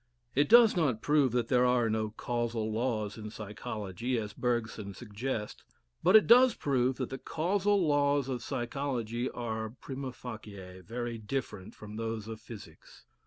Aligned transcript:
It 0.33 0.49
does 0.49 0.75
not 0.75 1.03
prove 1.03 1.31
that 1.33 1.47
there 1.47 1.63
are 1.63 1.87
no 1.87 2.09
causal 2.09 2.71
laws 2.71 3.19
in 3.19 3.29
psychology, 3.29 4.17
as 4.17 4.33
Bergson 4.33 4.95
suggests; 4.95 5.63
but 6.01 6.15
it 6.15 6.25
does 6.25 6.55
prove 6.55 6.95
that 6.95 7.11
the 7.11 7.19
causal 7.19 7.85
laws 7.87 8.27
of 8.27 8.41
psychology 8.41 9.29
are 9.29 9.69
Prima 9.69 10.11
facie 10.11 10.81
very 10.81 11.19
different 11.19 11.75
from 11.75 11.97
those 11.97 12.27
of 12.27 12.41
physics. 12.41 13.05